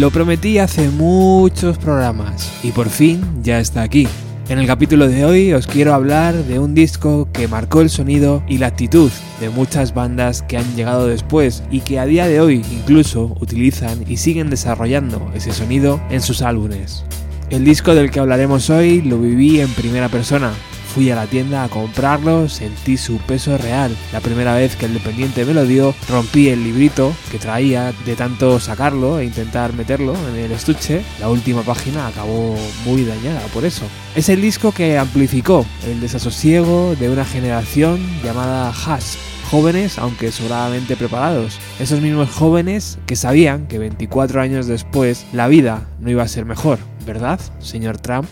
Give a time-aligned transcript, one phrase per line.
[0.00, 4.08] Lo prometí hace muchos programas y por fin ya está aquí.
[4.48, 8.42] En el capítulo de hoy os quiero hablar de un disco que marcó el sonido
[8.48, 12.40] y la actitud de muchas bandas que han llegado después y que a día de
[12.40, 17.04] hoy incluso utilizan y siguen desarrollando ese sonido en sus álbumes.
[17.50, 20.54] El disco del que hablaremos hoy lo viví en primera persona,
[20.94, 23.96] Fui a la tienda a comprarlo, sentí su peso real.
[24.12, 28.16] La primera vez que el dependiente me lo dio, rompí el librito que traía de
[28.16, 31.02] tanto sacarlo e intentar meterlo en el estuche.
[31.20, 33.84] La última página acabó muy dañada por eso.
[34.16, 39.16] Es el disco que amplificó el desasosiego de una generación llamada Hash
[39.50, 41.58] jóvenes aunque sobradamente preparados.
[41.80, 46.44] Esos mismos jóvenes que sabían que 24 años después la vida no iba a ser
[46.44, 48.28] mejor, ¿verdad, señor Trump?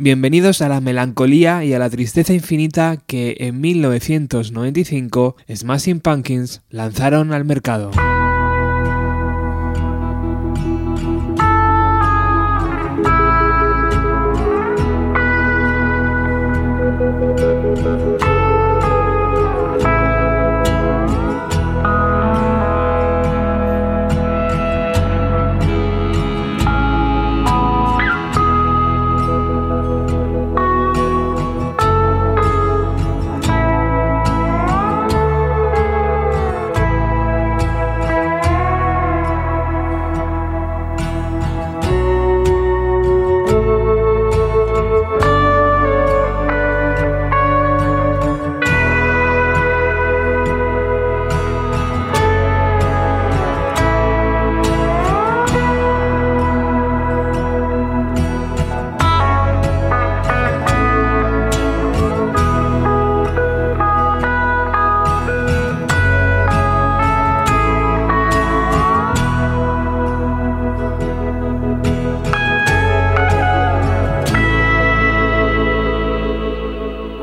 [0.00, 7.32] Bienvenidos a la melancolía y a la tristeza infinita que en 1995 Smashing Pumpkins lanzaron
[7.32, 7.90] al mercado.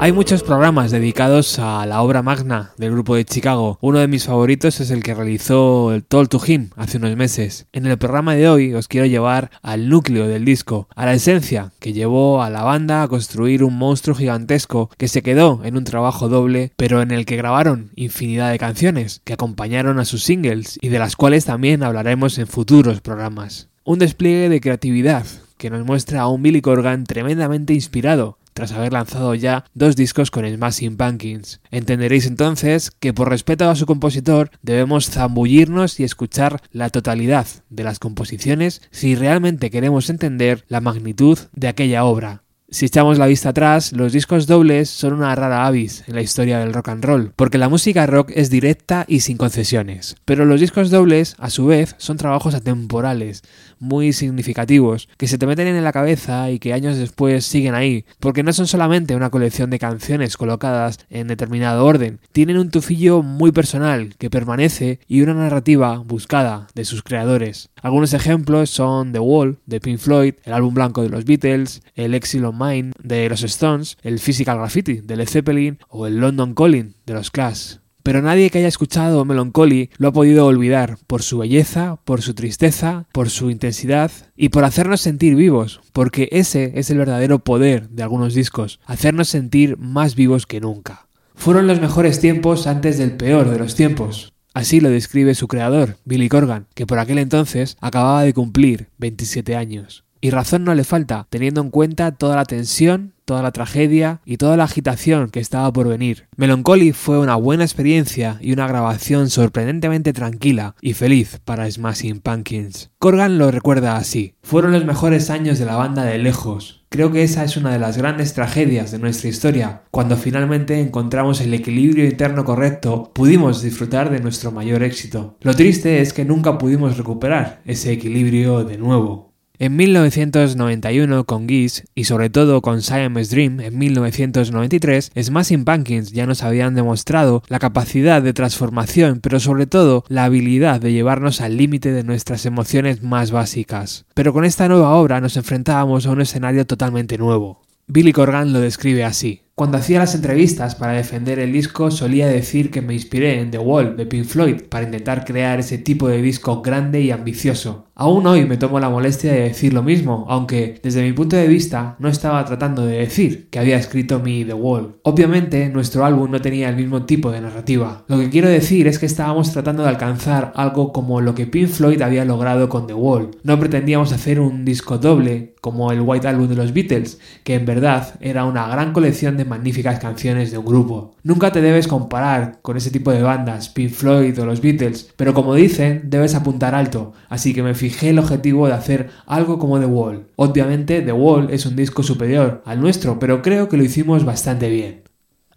[0.05, 3.79] Hay muchos programas dedicados a la obra magna del grupo de Chicago.
[3.81, 7.65] Uno de mis favoritos es el que realizó el Toll to Him hace unos meses.
[7.73, 11.71] En el programa de hoy os quiero llevar al núcleo del disco, a la esencia
[11.79, 15.85] que llevó a la banda a construir un monstruo gigantesco que se quedó en un
[15.85, 20.77] trabajo doble, pero en el que grabaron infinidad de canciones que acompañaron a sus singles
[20.83, 23.69] y de las cuales también hablaremos en futuros programas.
[23.83, 25.25] Un despliegue de creatividad
[25.57, 30.31] que nos muestra a un Billy Corgan tremendamente inspirado tras haber lanzado ya dos discos
[30.31, 31.59] con Smashing Pumpkins.
[31.71, 37.83] Entenderéis entonces que por respeto a su compositor debemos zambullirnos y escuchar la totalidad de
[37.83, 42.45] las composiciones si realmente queremos entender la magnitud de aquella obra.
[42.67, 46.57] Si echamos la vista atrás, los discos dobles son una rara avis en la historia
[46.59, 50.15] del rock and roll, porque la música rock es directa y sin concesiones.
[50.25, 53.43] Pero los discos dobles, a su vez, son trabajos atemporales,
[53.79, 58.05] muy significativos, que se te meten en la cabeza y que años después siguen ahí,
[58.19, 63.21] porque no son solamente una colección de canciones colocadas en determinado orden, tienen un tufillo
[63.21, 67.69] muy personal que permanece y una narrativa buscada de sus creadores.
[67.81, 72.13] Algunos ejemplos son The Wall de Pink Floyd, el álbum blanco de los Beatles, el
[72.13, 76.53] Exile on Mine de los Stones, el Physical Graffiti de Led Zeppelin o el London
[76.53, 77.75] Calling de los Clash
[78.05, 82.35] pero nadie que haya escuchado Melancholy lo ha podido olvidar por su belleza, por su
[82.35, 87.89] tristeza, por su intensidad y por hacernos sentir vivos, porque ese es el verdadero poder
[87.89, 91.07] de algunos discos, hacernos sentir más vivos que nunca.
[91.33, 94.33] Fueron los mejores tiempos antes del peor de los tiempos.
[94.53, 99.55] Así lo describe su creador, Billy Corgan, que por aquel entonces acababa de cumplir 27
[99.55, 100.04] años.
[100.25, 104.37] Y razón no le falta, teniendo en cuenta toda la tensión, toda la tragedia y
[104.37, 106.25] toda la agitación que estaba por venir.
[106.35, 112.89] Melancholy fue una buena experiencia y una grabación sorprendentemente tranquila y feliz para Smashing Pumpkins.
[112.97, 114.33] Corgan lo recuerda así.
[114.41, 116.87] Fueron los mejores años de la banda de lejos.
[116.89, 119.83] Creo que esa es una de las grandes tragedias de nuestra historia.
[119.91, 125.37] Cuando finalmente encontramos el equilibrio interno correcto, pudimos disfrutar de nuestro mayor éxito.
[125.41, 129.34] Lo triste es que nunca pudimos recuperar ese equilibrio de nuevo.
[129.57, 136.25] En 1991 con Geese y sobre todo con Siamese Dream en 1993, Smashing Pumpkins ya
[136.25, 141.55] nos habían demostrado la capacidad de transformación, pero sobre todo la habilidad de llevarnos al
[141.55, 144.05] límite de nuestras emociones más básicas.
[144.13, 147.61] Pero con esta nueva obra nos enfrentábamos a un escenario totalmente nuevo.
[147.87, 149.43] Billy Corgan lo describe así.
[149.53, 153.59] Cuando hacía las entrevistas para defender el disco solía decir que me inspiré en The
[153.59, 157.87] Wall de Pink Floyd para intentar crear ese tipo de disco grande y ambicioso.
[157.97, 161.47] Aún hoy me tomo la molestia de decir lo mismo, aunque desde mi punto de
[161.47, 164.97] vista no estaba tratando de decir que había escrito mi The Wall.
[165.03, 168.03] Obviamente nuestro álbum no tenía el mismo tipo de narrativa.
[168.09, 171.69] Lo que quiero decir es que estábamos tratando de alcanzar algo como lo que Pink
[171.69, 173.31] Floyd había logrado con The Wall.
[173.43, 177.65] No pretendíamos hacer un disco doble como el White Album de los Beatles, que en
[177.65, 181.15] verdad era una gran colección de magníficas canciones de un grupo.
[181.23, 185.33] Nunca te debes comparar con ese tipo de bandas, Pink Floyd o los Beatles, pero
[185.33, 187.73] como dicen, debes apuntar alto, así que me
[188.09, 190.27] el objetivo de hacer algo como The Wall.
[190.35, 194.69] Obviamente The Wall es un disco superior al nuestro, pero creo que lo hicimos bastante
[194.69, 195.03] bien.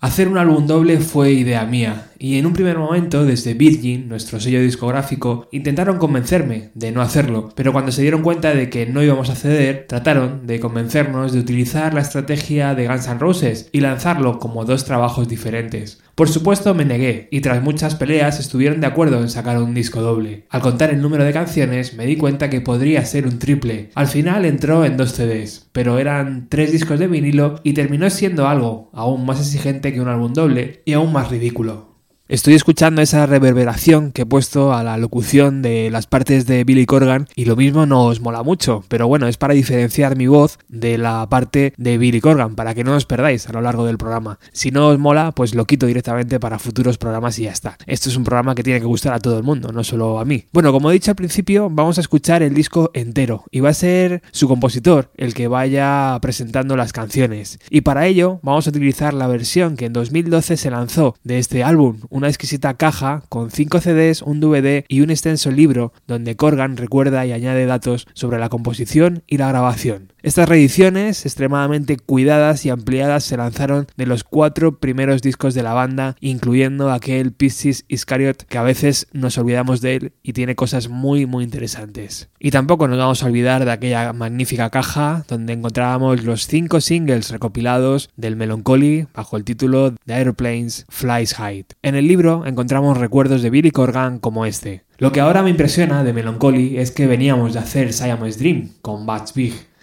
[0.00, 4.38] Hacer un álbum doble fue idea mía, y en un primer momento desde Virgin, nuestro
[4.38, 9.02] sello discográfico, intentaron convencerme de no hacerlo, pero cuando se dieron cuenta de que no
[9.02, 13.80] íbamos a ceder, trataron de convencernos de utilizar la estrategia de Guns N' Roses y
[13.80, 16.00] lanzarlo como dos trabajos diferentes.
[16.18, 20.00] Por supuesto me negué, y tras muchas peleas estuvieron de acuerdo en sacar un disco
[20.00, 20.46] doble.
[20.50, 23.90] Al contar el número de canciones me di cuenta que podría ser un triple.
[23.94, 28.48] Al final entró en dos CDs, pero eran tres discos de vinilo y terminó siendo
[28.48, 31.87] algo aún más exigente que un álbum doble y aún más ridículo.
[32.28, 36.84] Estoy escuchando esa reverberación que he puesto a la locución de las partes de Billy
[36.84, 40.58] Corgan y lo mismo no os mola mucho, pero bueno, es para diferenciar mi voz
[40.68, 43.96] de la parte de Billy Corgan, para que no os perdáis a lo largo del
[43.96, 44.38] programa.
[44.52, 47.78] Si no os mola, pues lo quito directamente para futuros programas y ya está.
[47.86, 50.26] Esto es un programa que tiene que gustar a todo el mundo, no solo a
[50.26, 50.44] mí.
[50.52, 53.74] Bueno, como he dicho al principio, vamos a escuchar el disco entero y va a
[53.74, 57.58] ser su compositor el que vaya presentando las canciones.
[57.70, 61.64] Y para ello vamos a utilizar la versión que en 2012 se lanzó de este
[61.64, 66.76] álbum, una exquisita caja con 5 CDs, un DVD y un extenso libro donde Corgan
[66.76, 70.12] recuerda y añade datos sobre la composición y la grabación.
[70.20, 75.74] Estas reediciones, extremadamente cuidadas y ampliadas, se lanzaron de los cuatro primeros discos de la
[75.74, 80.88] banda, incluyendo aquel Pisces Iscariot que a veces nos olvidamos de él y tiene cosas
[80.88, 82.30] muy muy interesantes.
[82.40, 87.30] Y tampoco nos vamos a olvidar de aquella magnífica caja donde encontrábamos los cinco singles
[87.30, 91.66] recopilados del Melancholy bajo el título The Airplanes Flies High.
[91.82, 94.82] En el libro encontramos recuerdos de Billy Corgan como este.
[94.98, 99.06] Lo que ahora me impresiona de Melancholy es que veníamos de hacer Siamese Dream con
[99.06, 99.32] Bats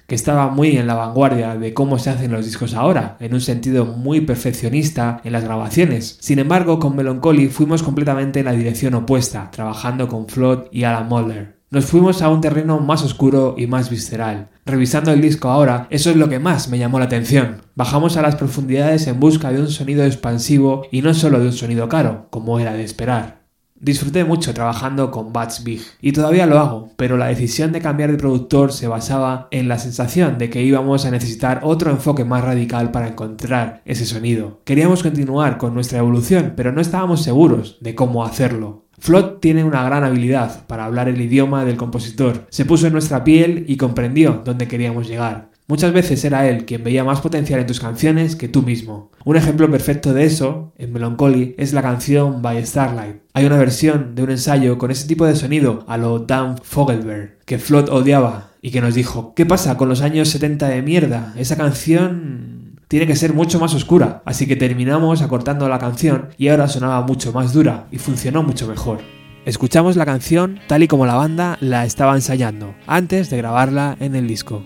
[0.07, 3.41] que estaba muy en la vanguardia de cómo se hacen los discos ahora, en un
[3.41, 6.17] sentido muy perfeccionista en las grabaciones.
[6.21, 11.07] Sin embargo, con Melancholy fuimos completamente en la dirección opuesta, trabajando con Flood y Alan
[11.07, 11.55] Mulder.
[11.71, 14.49] Nos fuimos a un terreno más oscuro y más visceral.
[14.65, 17.63] Revisando el disco ahora, eso es lo que más me llamó la atención.
[17.75, 21.53] Bajamos a las profundidades en busca de un sonido expansivo y no solo de un
[21.53, 23.44] sonido caro, como era de esperar.
[23.77, 28.09] Disfruté mucho trabajando con Bats Big y todavía lo hago, pero la decisión de cambiar
[28.09, 32.41] de productor se basaba en la sensación de que íbamos a necesitar otro enfoque más
[32.43, 34.61] radical para encontrar ese sonido.
[34.63, 38.85] Queríamos continuar con nuestra evolución, pero no estábamos seguros de cómo hacerlo.
[38.97, 42.47] Flood tiene una gran habilidad para hablar el idioma del compositor.
[42.49, 45.49] Se puso en nuestra piel y comprendió dónde queríamos llegar.
[45.67, 49.09] Muchas veces era él quien veía más potencial en tus canciones que tú mismo.
[49.23, 53.15] Un ejemplo perfecto de eso, en Melancholy, es la canción By Starlight.
[53.33, 57.39] Hay una versión de un ensayo con ese tipo de sonido a lo Dan Fogelberg,
[57.45, 61.33] que Flood odiaba y que nos dijo, ¿qué pasa con los años 70 de mierda?
[61.35, 64.21] Esa canción tiene que ser mucho más oscura.
[64.23, 68.67] Así que terminamos acortando la canción y ahora sonaba mucho más dura y funcionó mucho
[68.67, 68.99] mejor.
[69.45, 74.15] Escuchamos la canción tal y como la banda la estaba ensayando, antes de grabarla en
[74.15, 74.63] el disco.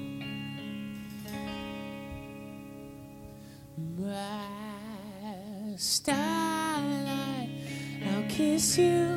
[8.60, 9.08] Kiss you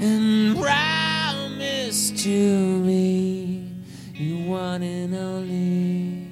[0.00, 3.70] and promise to me
[4.14, 6.30] you one and only.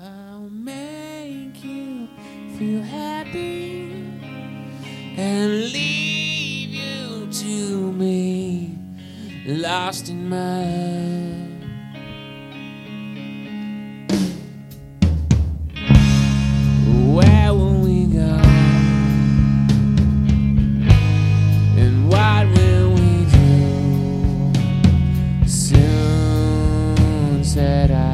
[0.00, 2.08] I'll make you
[2.56, 3.92] feel happy
[5.18, 8.78] and leave you to me,
[9.46, 11.23] lost in my
[27.54, 28.13] será.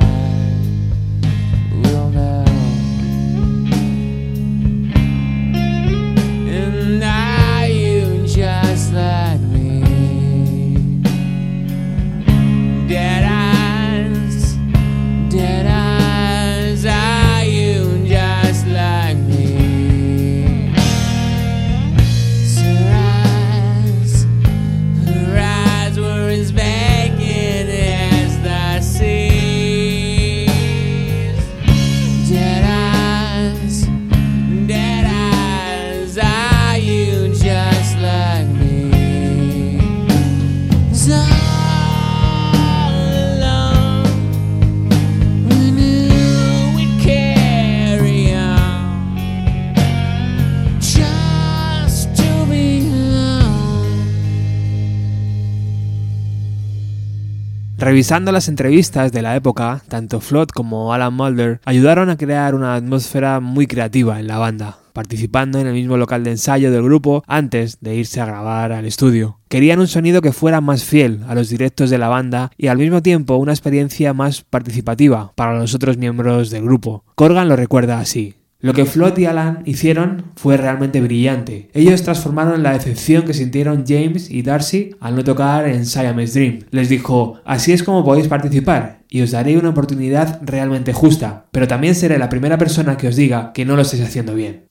[57.91, 62.77] Revisando las entrevistas de la época, tanto Flood como Alan Mulder ayudaron a crear una
[62.77, 67.25] atmósfera muy creativa en la banda, participando en el mismo local de ensayo del grupo
[67.27, 69.41] antes de irse a grabar al estudio.
[69.49, 72.79] Querían un sonido que fuera más fiel a los directos de la banda y al
[72.79, 77.03] mismo tiempo una experiencia más participativa para los otros miembros del grupo.
[77.17, 78.37] Corgan lo recuerda así.
[78.63, 81.71] Lo que Flood y Alan hicieron fue realmente brillante.
[81.73, 86.59] Ellos transformaron la decepción que sintieron James y Darcy al no tocar en Siamese Dream.
[86.71, 91.67] Les dijo, así es como podéis participar y os daré una oportunidad realmente justa, pero
[91.67, 94.70] también seré la primera persona que os diga que no lo estáis haciendo bien.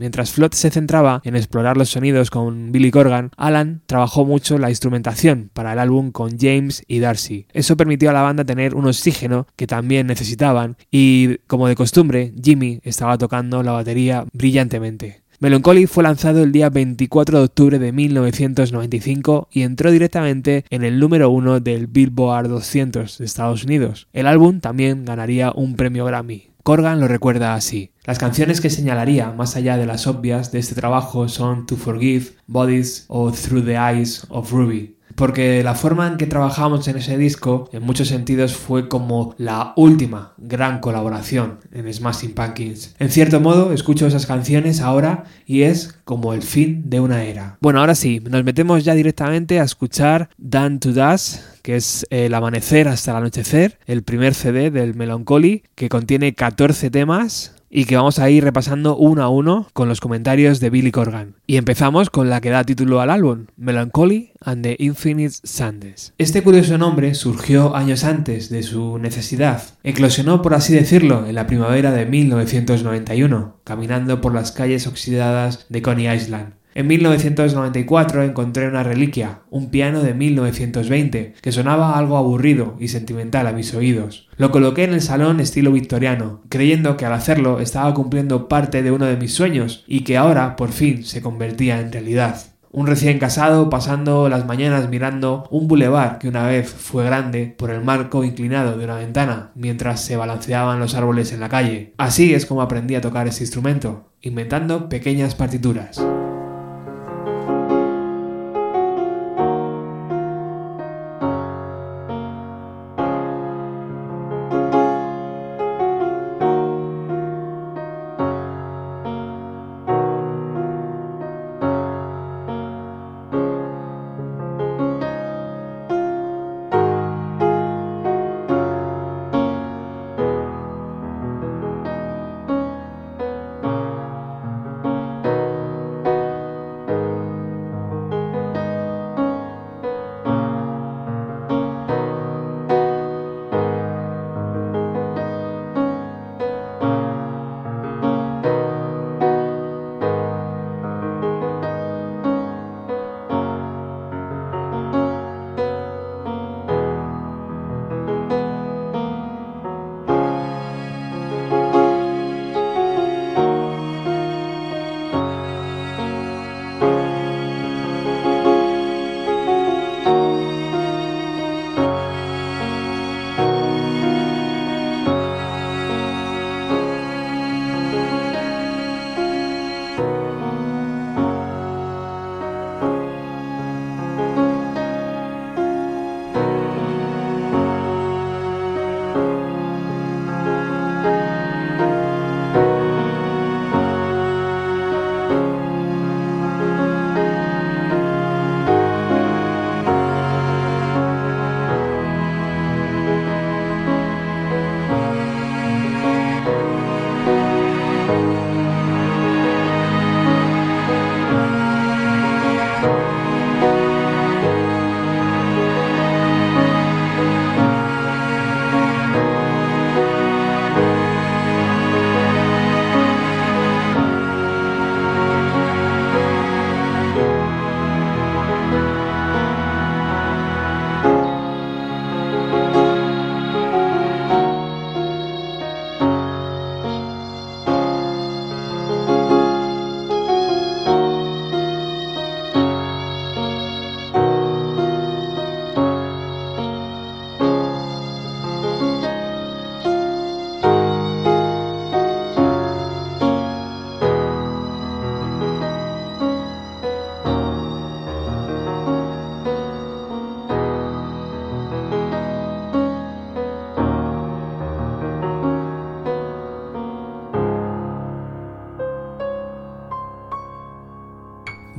[0.00, 4.70] Mientras Flood se centraba en explorar los sonidos con Billy Corgan, Alan trabajó mucho la
[4.70, 7.46] instrumentación para el álbum con James y Darcy.
[7.52, 12.32] Eso permitió a la banda tener un oxígeno que también necesitaban y, como de costumbre,
[12.42, 15.20] Jimmy estaba tocando la batería brillantemente.
[15.38, 20.98] Melancholy fue lanzado el día 24 de octubre de 1995 y entró directamente en el
[20.98, 24.08] número uno del Billboard 200 de Estados Unidos.
[24.14, 26.49] El álbum también ganaría un premio Grammy.
[26.62, 27.92] Corgan lo recuerda así.
[28.04, 32.32] Las canciones que señalaría, más allá de las obvias de este trabajo, son To Forgive,
[32.46, 34.96] Bodies o Through the Eyes of Ruby.
[35.20, 39.74] Porque la forma en que trabajamos en ese disco, en muchos sentidos, fue como la
[39.76, 42.94] última gran colaboración en Smashing Pumpkins.
[42.98, 47.58] En cierto modo, escucho esas canciones ahora y es como el fin de una era.
[47.60, 52.32] Bueno, ahora sí, nos metemos ya directamente a escuchar Dan to Dust que es El
[52.32, 57.96] amanecer hasta el anochecer, el primer CD del Melancholy, que contiene 14 temas y que
[57.96, 61.36] vamos a ir repasando uno a uno con los comentarios de Billy Corgan.
[61.46, 66.12] Y empezamos con la que da título al álbum, Melancholy and the Infinite Sands.
[66.18, 69.62] Este curioso nombre surgió años antes de su necesidad.
[69.84, 75.82] Eclosionó, por así decirlo, en la primavera de 1991, caminando por las calles oxidadas de
[75.82, 76.59] Coney Island.
[76.80, 83.46] En 1994 encontré una reliquia, un piano de 1920, que sonaba algo aburrido y sentimental
[83.46, 84.30] a mis oídos.
[84.38, 88.92] Lo coloqué en el salón estilo victoriano, creyendo que al hacerlo estaba cumpliendo parte de
[88.92, 92.40] uno de mis sueños y que ahora por fin se convertía en realidad.
[92.70, 97.70] Un recién casado pasando las mañanas mirando un bulevar que una vez fue grande por
[97.70, 101.92] el marco inclinado de una ventana mientras se balanceaban los árboles en la calle.
[101.98, 106.02] Así es como aprendí a tocar ese instrumento, inventando pequeñas partituras.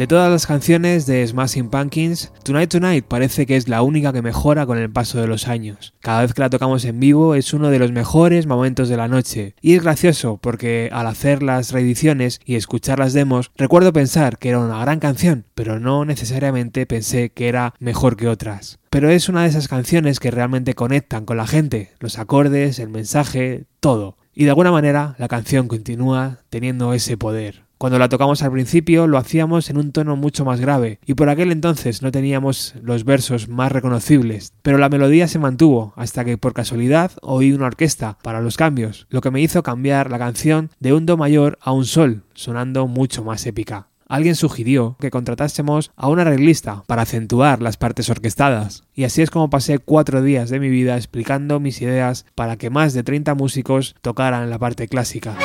[0.01, 4.23] De todas las canciones de Smashing Pumpkins, Tonight Tonight parece que es la única que
[4.23, 5.93] mejora con el paso de los años.
[5.99, 9.07] Cada vez que la tocamos en vivo es uno de los mejores momentos de la
[9.07, 9.53] noche.
[9.61, 14.49] Y es gracioso porque al hacer las reediciones y escuchar las demos, recuerdo pensar que
[14.49, 18.79] era una gran canción, pero no necesariamente pensé que era mejor que otras.
[18.89, 22.89] Pero es una de esas canciones que realmente conectan con la gente, los acordes, el
[22.89, 24.17] mensaje, todo.
[24.33, 27.69] Y de alguna manera la canción continúa teniendo ese poder.
[27.81, 31.29] Cuando la tocamos al principio lo hacíamos en un tono mucho más grave y por
[31.29, 36.37] aquel entonces no teníamos los versos más reconocibles, pero la melodía se mantuvo hasta que
[36.37, 40.69] por casualidad oí una orquesta para los cambios, lo que me hizo cambiar la canción
[40.79, 45.89] de un do mayor a un sol, sonando mucho más épica alguien sugirió que contratásemos
[45.95, 48.83] a un arreglista para acentuar las partes orquestadas.
[48.93, 52.69] Y así es como pasé cuatro días de mi vida explicando mis ideas para que
[52.69, 55.37] más de 30 músicos tocaran la parte clásica.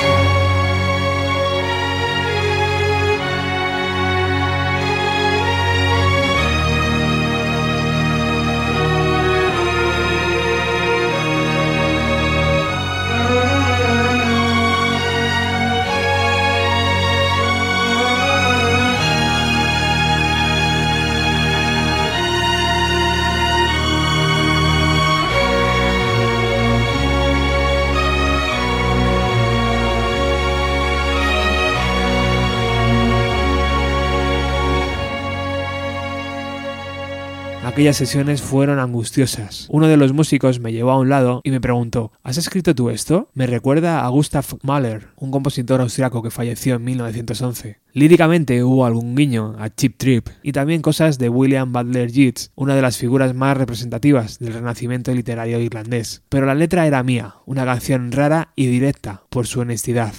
[37.76, 39.66] Aquellas sesiones fueron angustiosas.
[39.68, 42.88] Uno de los músicos me llevó a un lado y me preguntó, ¿has escrito tú
[42.88, 43.28] esto?
[43.34, 47.80] Me recuerda a Gustav Mahler, un compositor austriaco que falleció en 1911.
[47.92, 52.74] Líricamente hubo algún guiño a Chip Trip y también cosas de William Butler Yeats, una
[52.74, 56.22] de las figuras más representativas del renacimiento literario irlandés.
[56.30, 60.14] Pero la letra era mía, una canción rara y directa por su honestidad.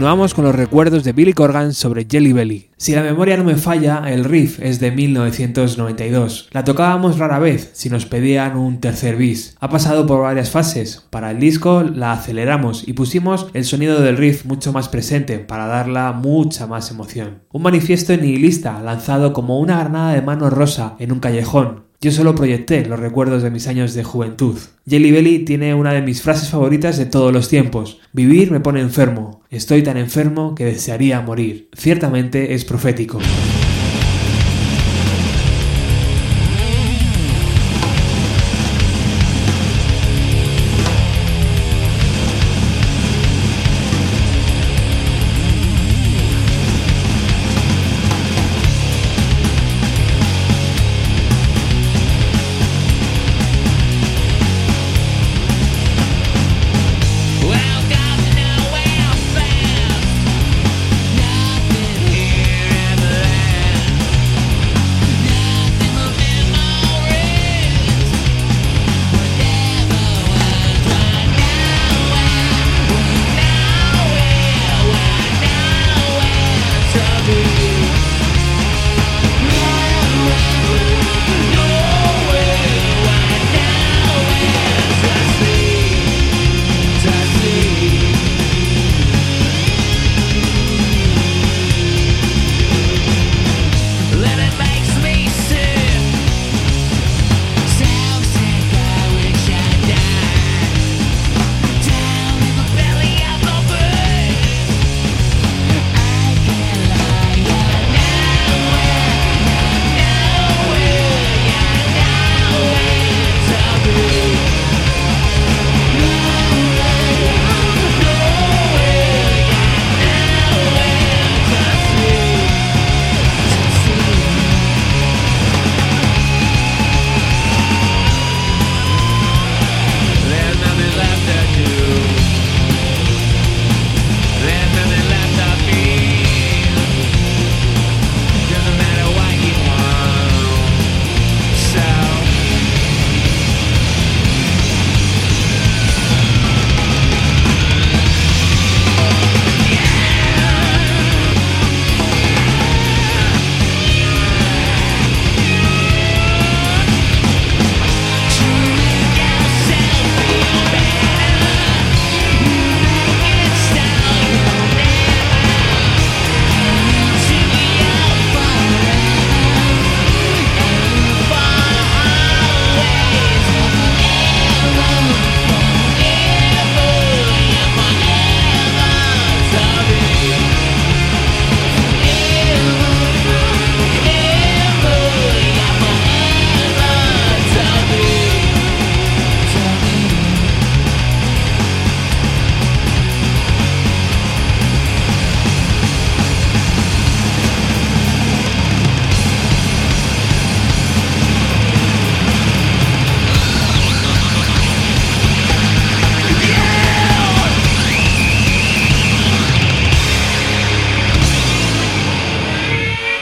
[0.00, 2.70] Continuamos con los recuerdos de Billy Corgan sobre Jelly Belly.
[2.78, 6.48] Si la memoria no me falla, el riff es de 1992.
[6.52, 9.58] La tocábamos rara vez si nos pedían un tercer bis.
[9.60, 11.06] Ha pasado por varias fases.
[11.10, 15.66] Para el disco la aceleramos y pusimos el sonido del riff mucho más presente para
[15.66, 17.42] darla mucha más emoción.
[17.52, 22.34] Un manifiesto nihilista lanzado como una granada de mano rosa en un callejón, yo solo
[22.34, 24.56] proyecté los recuerdos de mis años de juventud.
[24.88, 28.00] Jelly Belly tiene una de mis frases favoritas de todos los tiempos.
[28.14, 29.42] Vivir me pone enfermo.
[29.50, 31.68] Estoy tan enfermo que desearía morir.
[31.76, 33.18] Ciertamente es profético.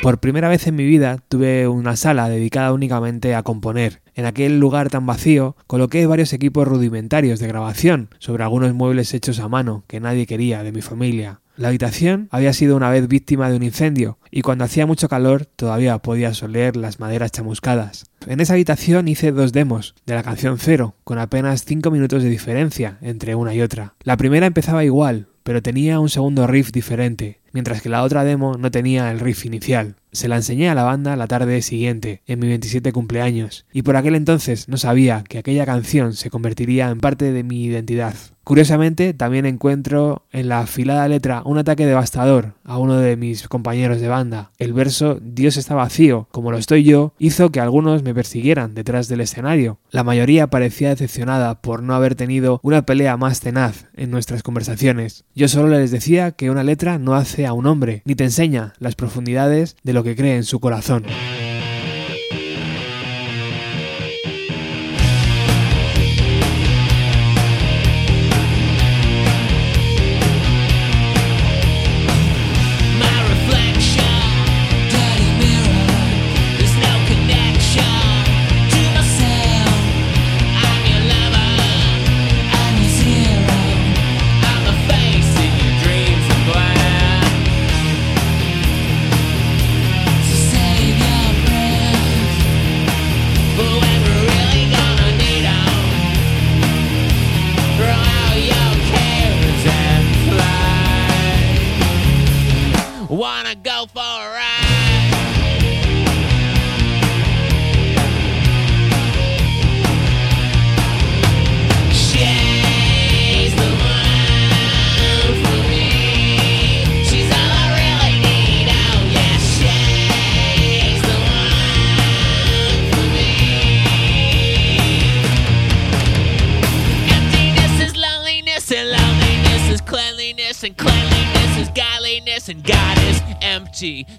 [0.08, 4.00] Por primera vez en mi vida tuve una sala dedicada únicamente a componer.
[4.14, 9.38] En aquel lugar tan vacío coloqué varios equipos rudimentarios de grabación sobre algunos muebles hechos
[9.38, 11.42] a mano que nadie quería de mi familia.
[11.58, 15.44] La habitación había sido una vez víctima de un incendio y cuando hacía mucho calor
[15.44, 18.06] todavía podía oler las maderas chamuscadas.
[18.26, 22.30] En esa habitación hice dos demos de la canción Cero, con apenas 5 minutos de
[22.30, 23.92] diferencia entre una y otra.
[24.04, 28.56] La primera empezaba igual, pero tenía un segundo riff diferente, mientras que la otra demo
[28.58, 29.96] no tenía el riff inicial.
[30.12, 33.96] Se la enseñé a la banda la tarde siguiente, en mi 27 cumpleaños, y por
[33.96, 38.14] aquel entonces no sabía que aquella canción se convertiría en parte de mi identidad.
[38.48, 44.00] Curiosamente, también encuentro en la afilada letra un ataque devastador a uno de mis compañeros
[44.00, 44.52] de banda.
[44.56, 49.08] El verso Dios está vacío, como lo estoy yo, hizo que algunos me persiguieran detrás
[49.08, 49.80] del escenario.
[49.90, 55.26] La mayoría parecía decepcionada por no haber tenido una pelea más tenaz en nuestras conversaciones.
[55.34, 58.74] Yo solo les decía que una letra no hace a un hombre, ni te enseña
[58.78, 61.04] las profundidades de lo que cree en su corazón.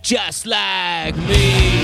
[0.02, 1.79] Just like me.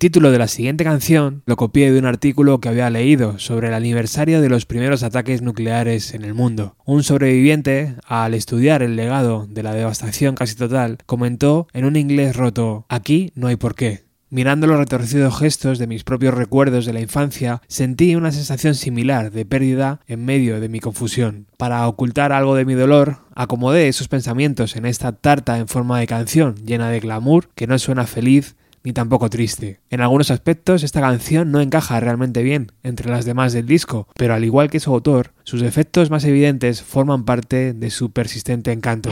[0.00, 3.74] Título de la siguiente canción lo copié de un artículo que había leído sobre el
[3.74, 6.74] aniversario de los primeros ataques nucleares en el mundo.
[6.86, 12.34] Un sobreviviente, al estudiar el legado de la devastación casi total, comentó en un inglés
[12.34, 14.04] roto, aquí no hay por qué.
[14.30, 19.30] Mirando los retorcidos gestos de mis propios recuerdos de la infancia, sentí una sensación similar
[19.30, 21.46] de pérdida en medio de mi confusión.
[21.58, 26.06] Para ocultar algo de mi dolor, acomodé esos pensamientos en esta tarta en forma de
[26.06, 29.80] canción llena de glamour que no suena feliz ni tampoco triste.
[29.90, 34.34] En algunos aspectos esta canción no encaja realmente bien entre las demás del disco, pero
[34.34, 39.10] al igual que su autor, sus defectos más evidentes forman parte de su persistente encanto.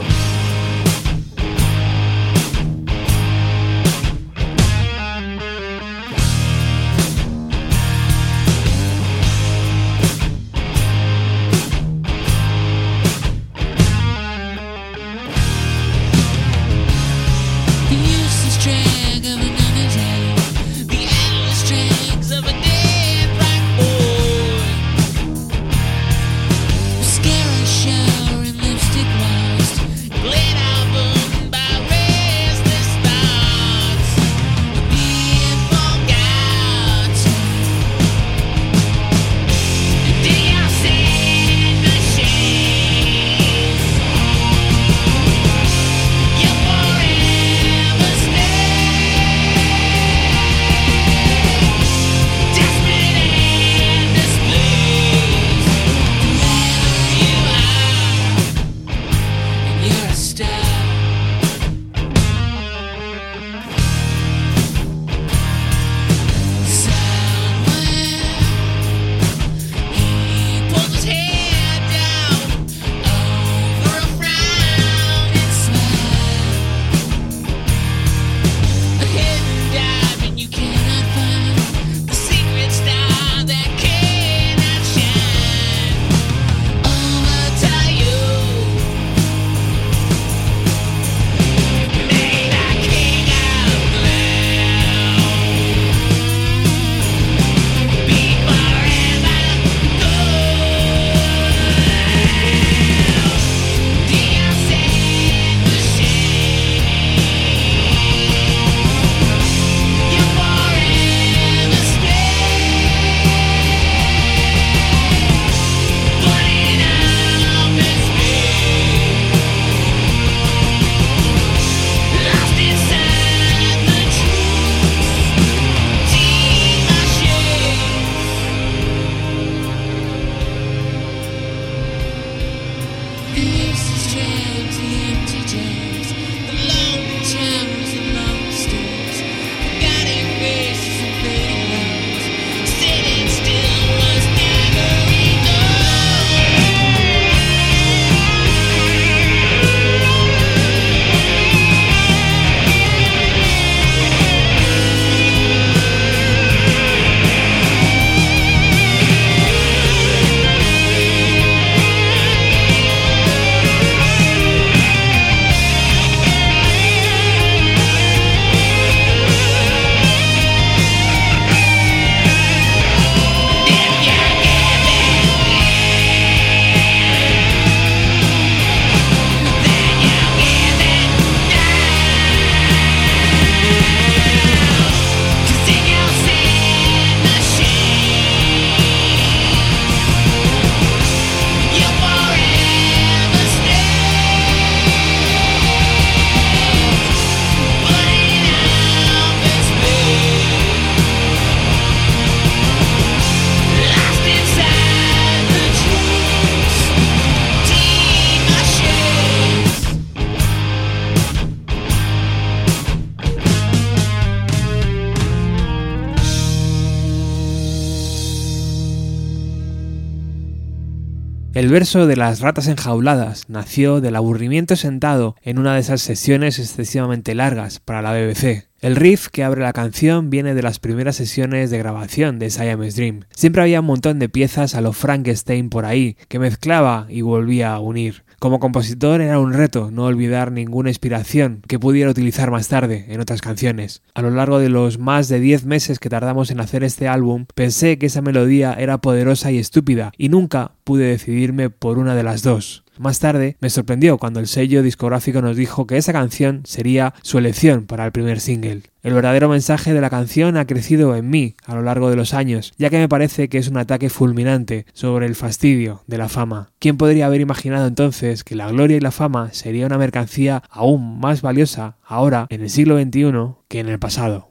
[221.69, 226.57] El verso de las ratas enjauladas nació del aburrimiento sentado en una de esas sesiones
[226.57, 228.65] excesivamente largas para la BBC.
[228.81, 232.99] El riff que abre la canción viene de las primeras sesiones de grabación de Siamese
[232.99, 233.25] Dream.
[233.35, 237.71] Siempre había un montón de piezas a lo Frankenstein por ahí, que mezclaba y volvía
[237.75, 238.23] a unir.
[238.39, 243.19] Como compositor era un reto no olvidar ninguna inspiración que pudiera utilizar más tarde en
[243.19, 244.01] otras canciones.
[244.13, 247.47] A lo largo de los más de 10 meses que tardamos en hacer este álbum,
[247.53, 252.23] pensé que esa melodía era poderosa y estúpida y nunca pude decidirme por una de
[252.23, 252.85] las dos.
[252.99, 257.37] Más tarde me sorprendió cuando el sello discográfico nos dijo que esa canción sería su
[257.37, 258.81] elección para el primer single.
[259.03, 262.33] El verdadero mensaje de la canción ha crecido en mí a lo largo de los
[262.33, 266.27] años, ya que me parece que es un ataque fulminante sobre el fastidio de la
[266.27, 266.71] fama.
[266.77, 271.21] ¿Quién podría haber imaginado entonces que la gloria y la fama sería una mercancía aún
[271.21, 273.31] más valiosa ahora, en el siglo XXI,
[273.69, 274.49] que en el pasado?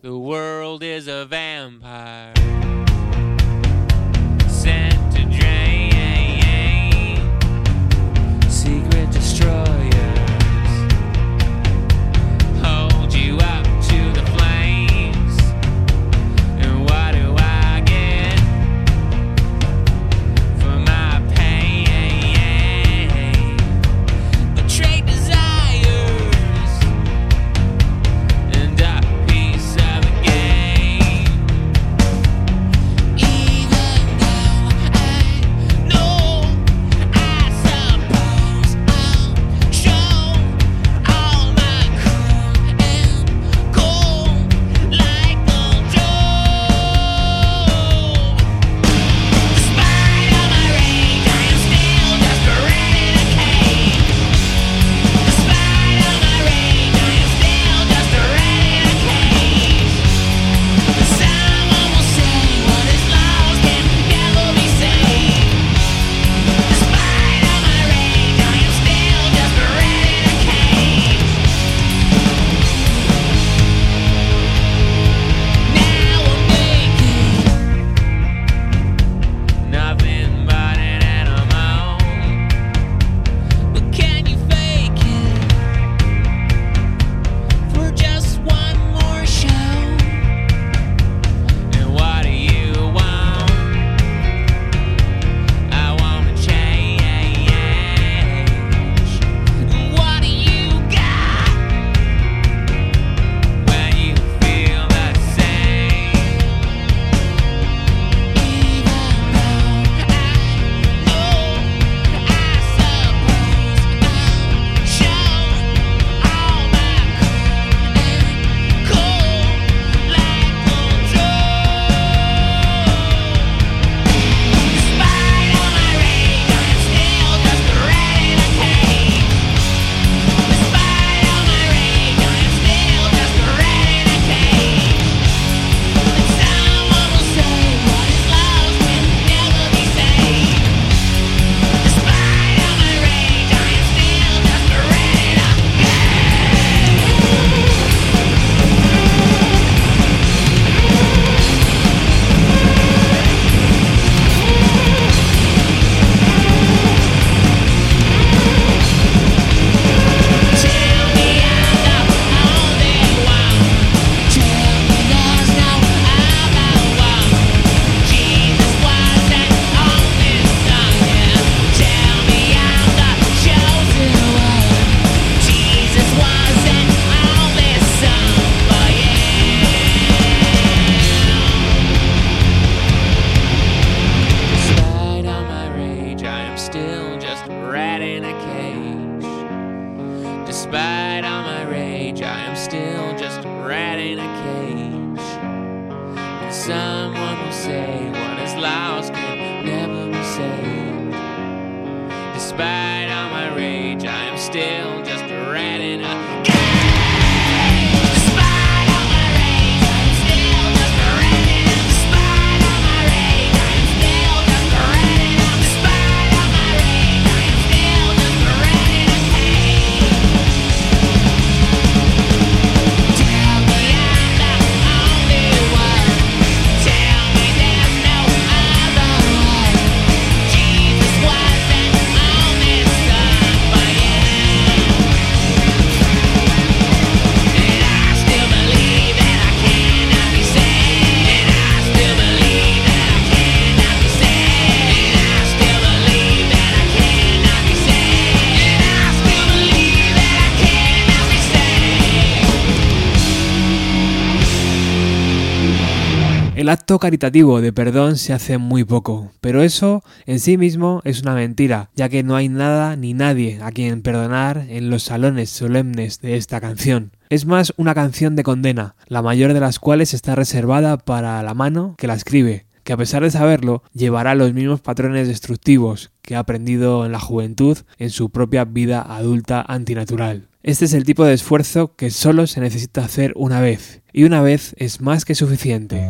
[256.88, 261.34] Acto caritativo de perdón se hace muy poco, pero eso en sí mismo es una
[261.34, 266.22] mentira, ya que no hay nada ni nadie a quien perdonar en los salones solemnes
[266.22, 267.12] de esta canción.
[267.28, 271.52] Es más una canción de condena, la mayor de las cuales está reservada para la
[271.52, 276.36] mano que la escribe, que a pesar de saberlo, llevará los mismos patrones destructivos que
[276.36, 280.48] ha aprendido en la juventud en su propia vida adulta antinatural.
[280.62, 284.40] Este es el tipo de esfuerzo que solo se necesita hacer una vez, y una
[284.40, 286.08] vez es más que suficiente.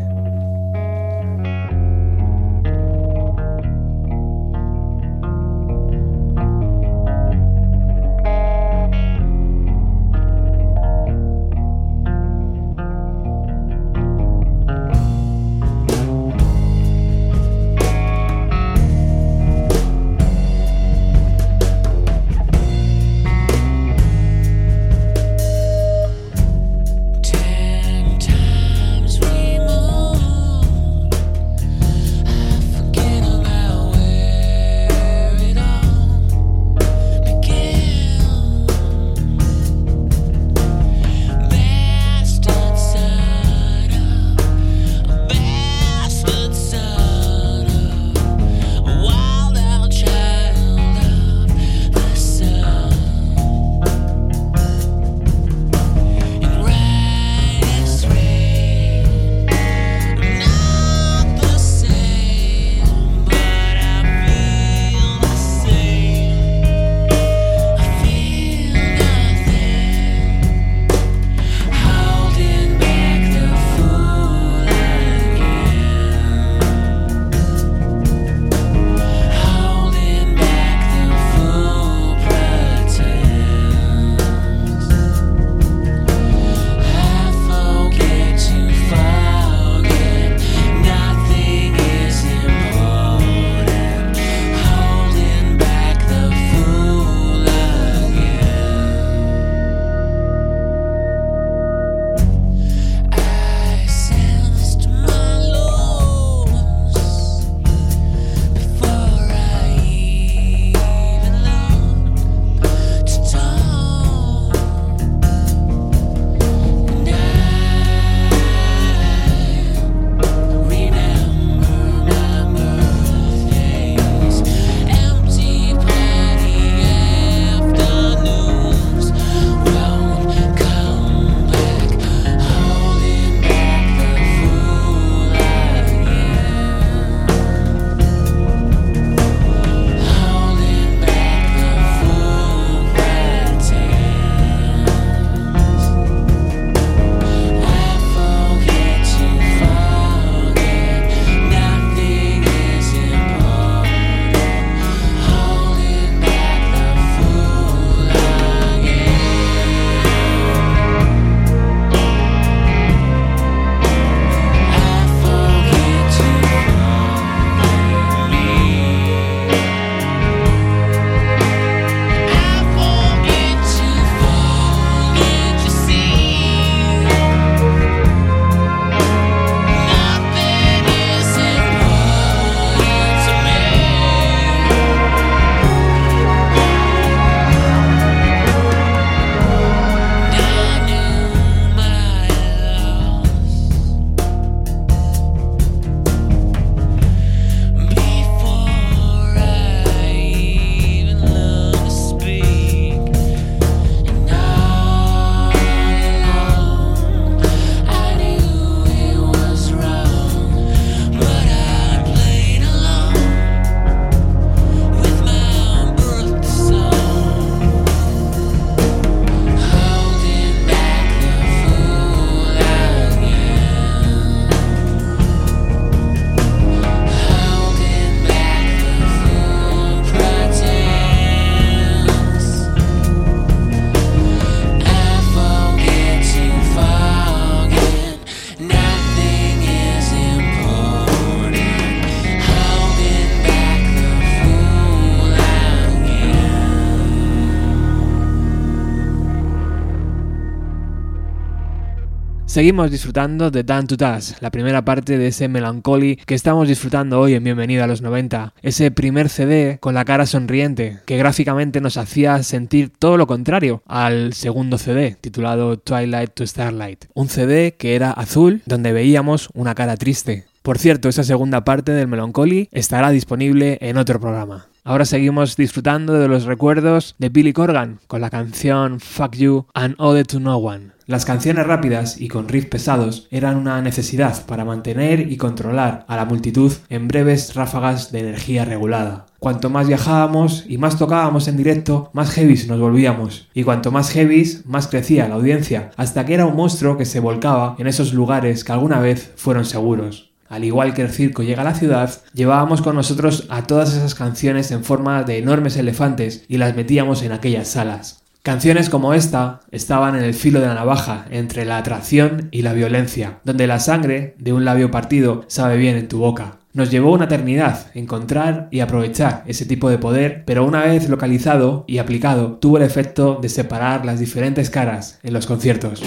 [252.58, 253.94] Seguimos disfrutando de Dan to
[254.40, 258.52] la primera parte de ese Melancholy que estamos disfrutando hoy en Bienvenido a los 90.
[258.62, 263.84] Ese primer CD con la cara sonriente, que gráficamente nos hacía sentir todo lo contrario
[263.86, 267.04] al segundo CD, titulado Twilight to Starlight.
[267.14, 270.44] Un CD que era azul, donde veíamos una cara triste.
[270.62, 274.66] Por cierto, esa segunda parte del Melancholy estará disponible en otro programa.
[274.88, 279.94] Ahora seguimos disfrutando de los recuerdos de Billy Corgan con la canción Fuck You and
[279.98, 280.92] Ode to No One.
[281.04, 286.16] Las canciones rápidas y con riffs pesados eran una necesidad para mantener y controlar a
[286.16, 289.26] la multitud en breves ráfagas de energía regulada.
[289.38, 293.46] Cuanto más viajábamos y más tocábamos en directo, más heavies nos volvíamos.
[293.52, 297.20] Y cuanto más heavies, más crecía la audiencia, hasta que era un monstruo que se
[297.20, 300.27] volcaba en esos lugares que alguna vez fueron seguros.
[300.48, 304.14] Al igual que el circo llega a la ciudad, llevábamos con nosotros a todas esas
[304.14, 308.22] canciones en forma de enormes elefantes y las metíamos en aquellas salas.
[308.42, 312.72] Canciones como esta estaban en el filo de la navaja entre la atracción y la
[312.72, 316.56] violencia, donde la sangre de un labio partido sabe bien en tu boca.
[316.72, 321.84] Nos llevó una eternidad encontrar y aprovechar ese tipo de poder, pero una vez localizado
[321.88, 326.02] y aplicado, tuvo el efecto de separar las diferentes caras en los conciertos.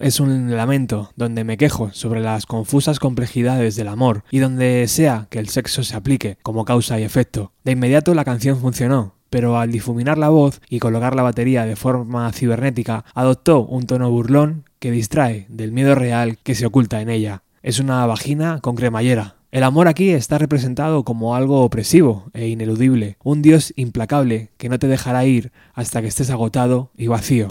[0.00, 5.28] Es un lamento donde me quejo sobre las confusas complejidades del amor y donde sea
[5.30, 7.52] que el sexo se aplique como causa y efecto.
[7.64, 11.76] De inmediato la canción funcionó, pero al difuminar la voz y colocar la batería de
[11.76, 17.08] forma cibernética, adoptó un tono burlón que distrae del miedo real que se oculta en
[17.08, 17.42] ella.
[17.62, 19.36] Es una vagina con cremallera.
[19.52, 24.78] El amor aquí está representado como algo opresivo e ineludible, un dios implacable que no
[24.78, 27.48] te dejará ir hasta que estés agotado y vacío.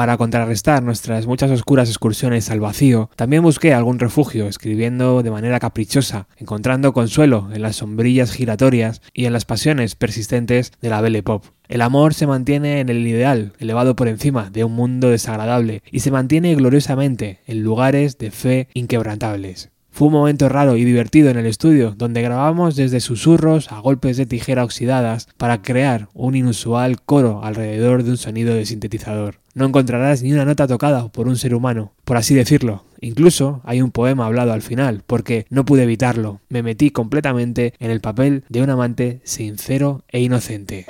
[0.00, 5.60] Para contrarrestar nuestras muchas oscuras excursiones al vacío, también busqué algún refugio escribiendo de manera
[5.60, 11.22] caprichosa, encontrando consuelo en las sombrillas giratorias y en las pasiones persistentes de la Belle
[11.22, 11.44] Pop.
[11.68, 16.00] El amor se mantiene en el ideal, elevado por encima de un mundo desagradable, y
[16.00, 19.68] se mantiene gloriosamente en lugares de fe inquebrantables.
[19.90, 24.16] Fue un momento raro y divertido en el estudio, donde grabamos desde susurros a golpes
[24.16, 29.39] de tijera oxidadas para crear un inusual coro alrededor de un sonido de sintetizador.
[29.54, 32.84] No encontrarás ni una nota tocada por un ser humano, por así decirlo.
[33.00, 36.40] Incluso hay un poema hablado al final, porque no pude evitarlo.
[36.48, 40.86] Me metí completamente en el papel de un amante sincero e inocente.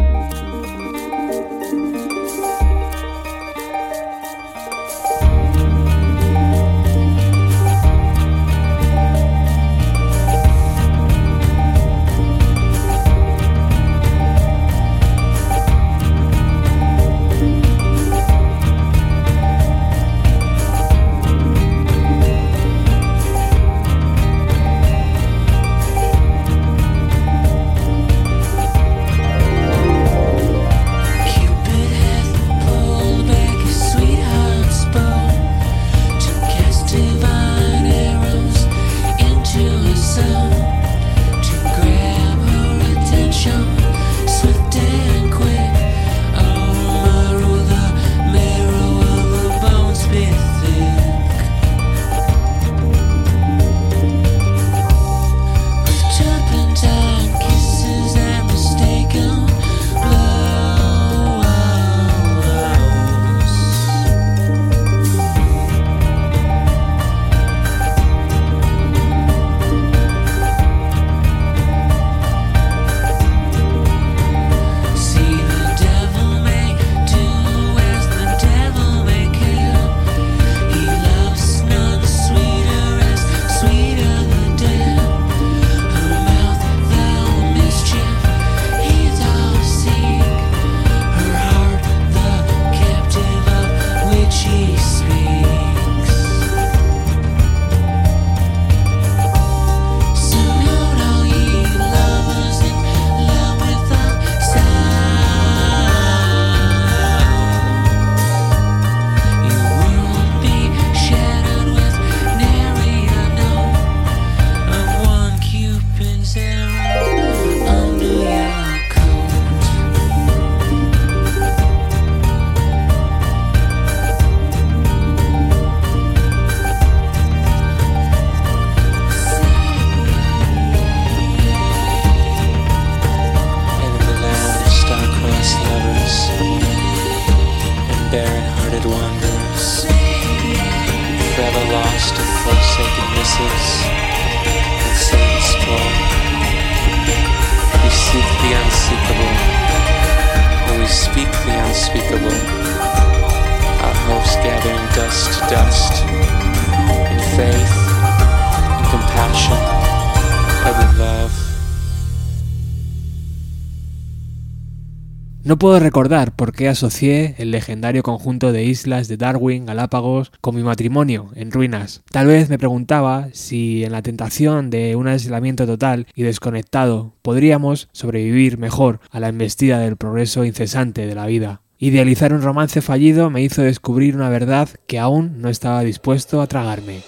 [165.61, 170.62] Puedo recordar por qué asocié el legendario conjunto de islas de Darwin, Galápagos, con mi
[170.62, 172.02] matrimonio en ruinas.
[172.11, 177.90] Tal vez me preguntaba si en la tentación de un aislamiento total y desconectado podríamos
[177.92, 181.61] sobrevivir mejor a la embestida del progreso incesante de la vida.
[181.78, 186.46] Idealizar un romance fallido me hizo descubrir una verdad que aún no estaba dispuesto a
[186.46, 187.00] tragarme.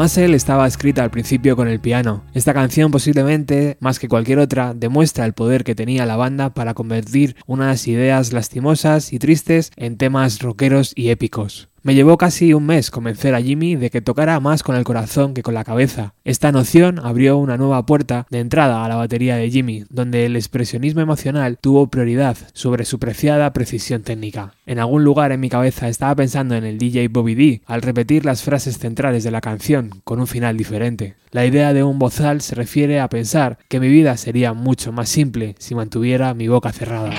[0.00, 2.24] Muscle estaba escrita al principio con el piano.
[2.32, 6.72] Esta canción posiblemente, más que cualquier otra, demuestra el poder que tenía la banda para
[6.72, 11.68] convertir unas ideas lastimosas y tristes en temas rockeros y épicos.
[11.82, 15.32] Me llevó casi un mes convencer a Jimmy de que tocara más con el corazón
[15.32, 16.12] que con la cabeza.
[16.24, 20.36] Esta noción abrió una nueva puerta de entrada a la batería de Jimmy, donde el
[20.36, 24.52] expresionismo emocional tuvo prioridad sobre su preciada precisión técnica.
[24.66, 28.26] En algún lugar en mi cabeza estaba pensando en el DJ Bobby D al repetir
[28.26, 31.14] las frases centrales de la canción con un final diferente.
[31.30, 35.08] La idea de un bozal se refiere a pensar que mi vida sería mucho más
[35.08, 37.12] simple si mantuviera mi boca cerrada.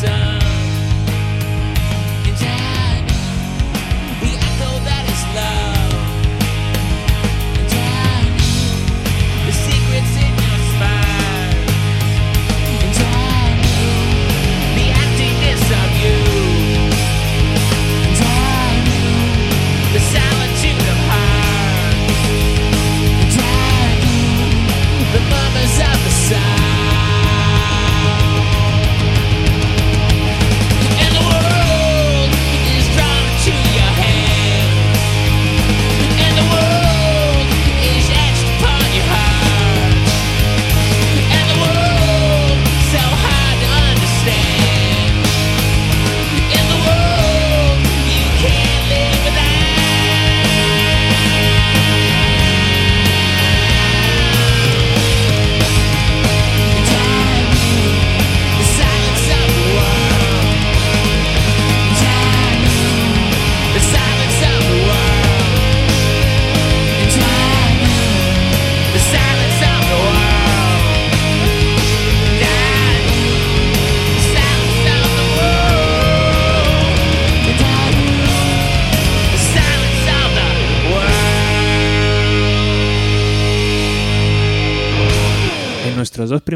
[0.00, 0.27] Sun.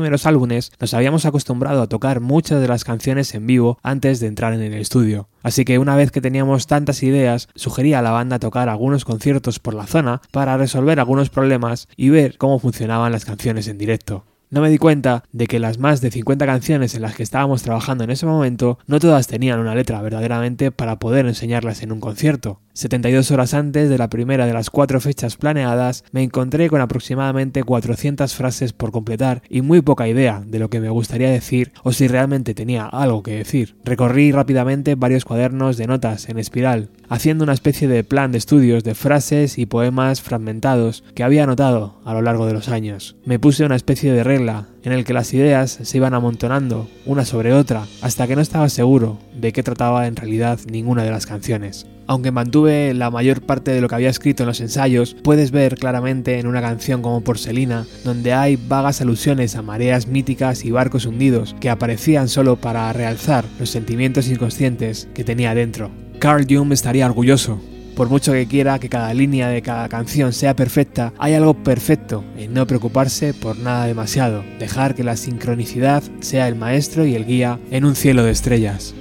[0.03, 4.26] Primeros álbumes nos habíamos acostumbrado a tocar muchas de las canciones en vivo antes de
[4.26, 5.28] entrar en el estudio.
[5.44, 9.61] Así que una vez que teníamos tantas ideas, sugería a la banda tocar algunos conciertos
[9.61, 14.24] por la zona para resolver algunos problemas y ver cómo funcionaban las canciones en directo.
[14.50, 17.62] No me di cuenta de que las más de 50 canciones en las que estábamos
[17.62, 22.00] trabajando en ese momento no todas tenían una letra verdaderamente para poder enseñarlas en un
[22.00, 22.61] concierto.
[22.75, 27.62] 72 horas antes de la primera de las cuatro fechas planeadas, me encontré con aproximadamente
[27.64, 31.93] 400 frases por completar y muy poca idea de lo que me gustaría decir o
[31.93, 33.77] si realmente tenía algo que decir.
[33.85, 38.85] Recorrí rápidamente varios cuadernos de notas en espiral, haciendo una especie de plan de estudios
[38.85, 43.16] de frases y poemas fragmentados que había anotado a lo largo de los años.
[43.25, 47.24] Me puse una especie de regla en el que las ideas se iban amontonando una
[47.24, 51.26] sobre otra hasta que no estaba seguro de qué trataba en realidad ninguna de las
[51.26, 51.87] canciones.
[52.07, 55.76] Aunque mantuve la mayor parte de lo que había escrito en los ensayos, puedes ver
[55.76, 61.07] claramente en una canción como Porcelina, donde hay vagas alusiones a mareas míticas y barcos
[61.07, 65.91] hundidos que aparecían solo para realzar los sentimientos inconscientes que tenía dentro.
[66.18, 67.61] Carl Jung estaría orgulloso,
[67.97, 72.24] por mucho que quiera que cada línea de cada canción sea perfecta, hay algo perfecto
[72.36, 77.26] en no preocuparse por nada demasiado, dejar que la sincronicidad sea el maestro y el
[77.26, 78.95] guía en un cielo de estrellas.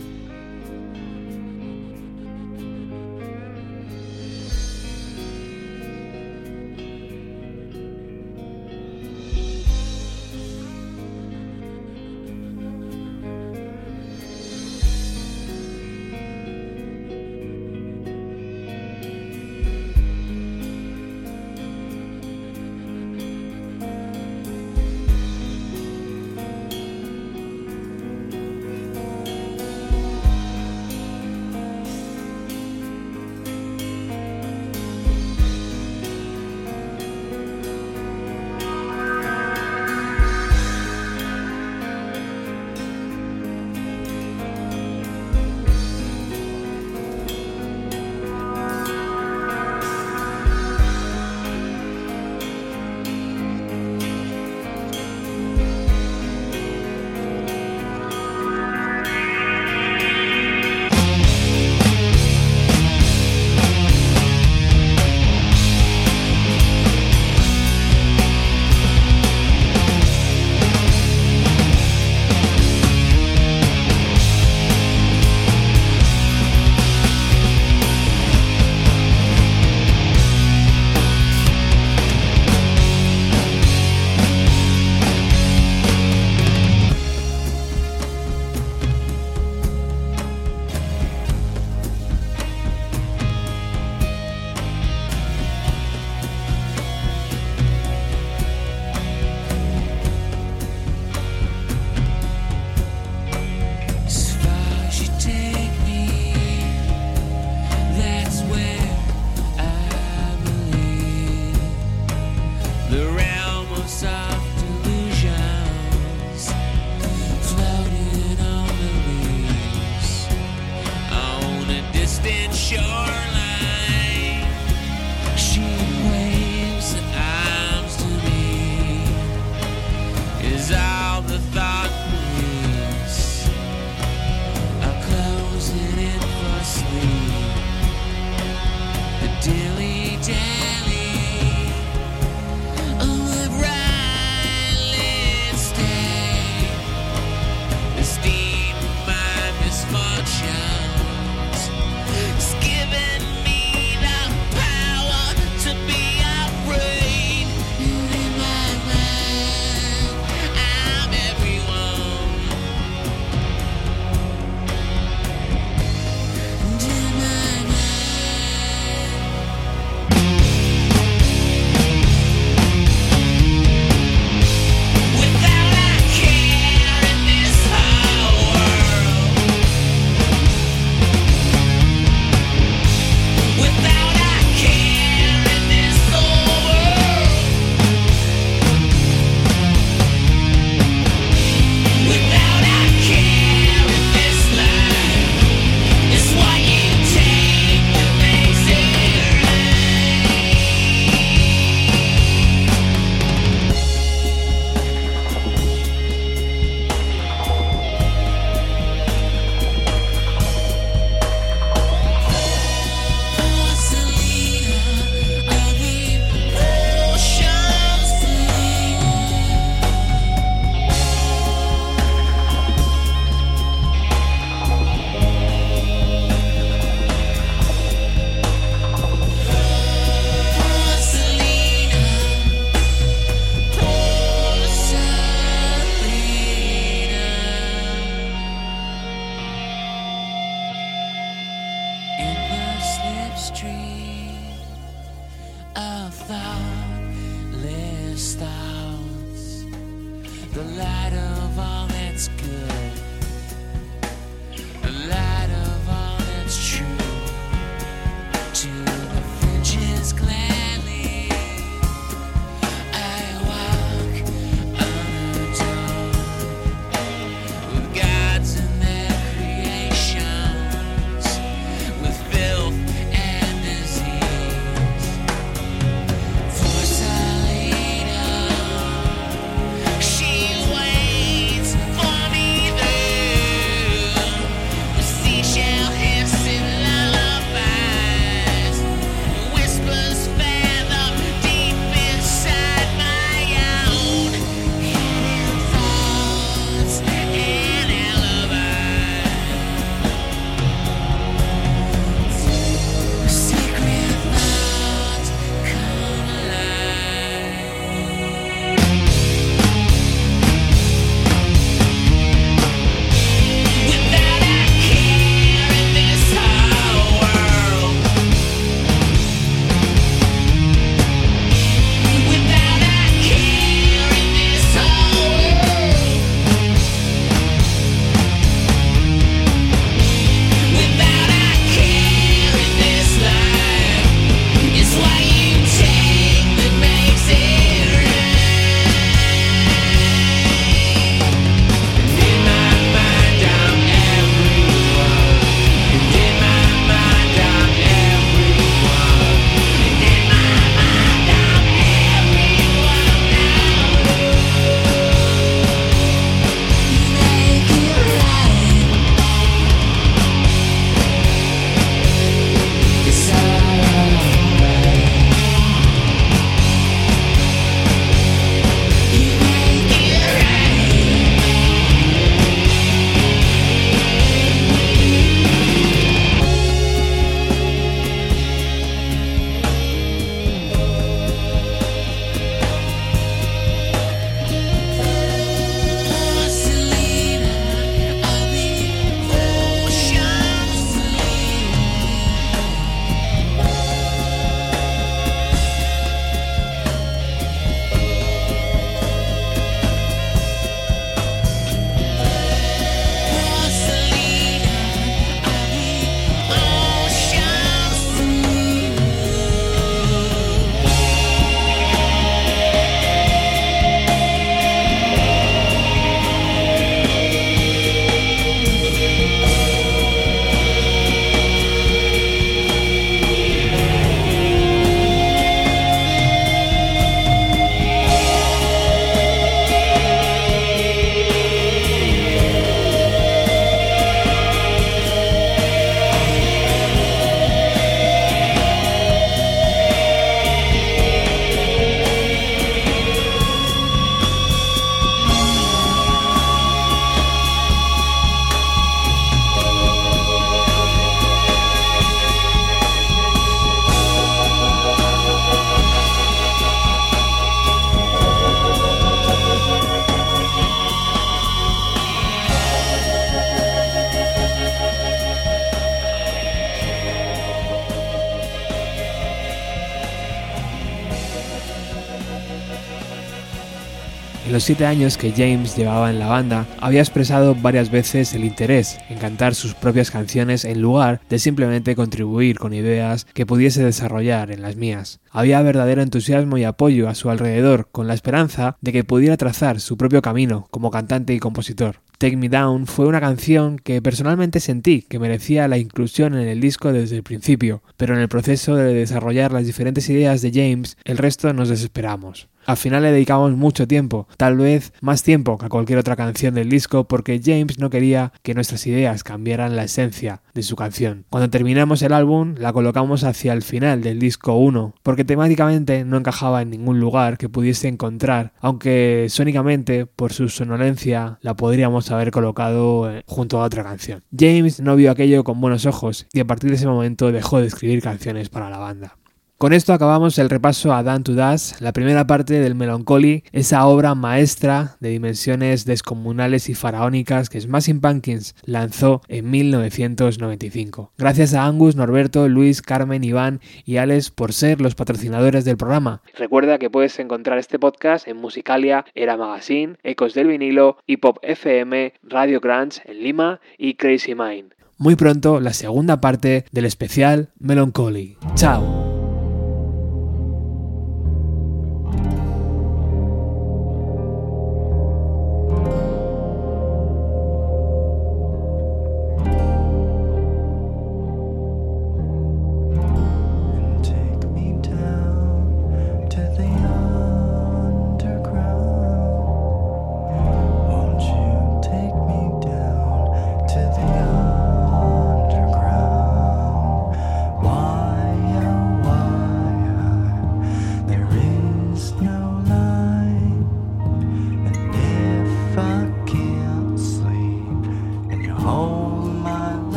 [474.62, 479.00] Los siete años que James llevaba en la banda, había expresado varias veces el interés
[479.10, 484.52] en cantar sus propias canciones en lugar de simplemente contribuir con ideas que pudiese desarrollar
[484.52, 485.20] en las mías.
[485.32, 489.80] Había verdadero entusiasmo y apoyo a su alrededor, con la esperanza de que pudiera trazar
[489.80, 491.96] su propio camino como cantante y compositor.
[492.20, 496.62] Take Me Down fue una canción que personalmente sentí que merecía la inclusión en el
[496.62, 500.98] disco desde el principio, pero en el proceso de desarrollar las diferentes ideas de James,
[501.04, 502.51] el resto nos desesperamos.
[502.66, 506.54] Al final le dedicamos mucho tiempo, tal vez más tiempo que a cualquier otra canción
[506.54, 511.26] del disco, porque James no quería que nuestras ideas cambiaran la esencia de su canción.
[511.30, 516.18] Cuando terminamos el álbum, la colocamos hacia el final del disco 1, porque temáticamente no
[516.18, 522.32] encajaba en ningún lugar que pudiese encontrar, aunque sónicamente, por su sonolencia, la podríamos haber
[522.32, 524.24] colocado eh, junto a otra canción.
[524.38, 527.68] James no vio aquello con buenos ojos y a partir de ese momento dejó de
[527.68, 529.21] escribir canciones para la banda.
[529.62, 533.86] Con esto acabamos el repaso a Dan to Das, la primera parte del Melancholy, esa
[533.86, 541.12] obra maestra de dimensiones descomunales y faraónicas que Smashing Pumpkins lanzó en 1995.
[541.16, 546.24] Gracias a Angus, Norberto, Luis, Carmen, Iván y Alex por ser los patrocinadores del programa.
[546.36, 551.38] Recuerda que puedes encontrar este podcast en Musicalia, Era Magazine, Ecos del Vinilo, Hip Hop
[551.44, 554.74] FM, Radio Grants en Lima y Crazy Mind.
[554.98, 558.38] Muy pronto la segunda parte del especial Melancholy.
[558.56, 559.11] Chao.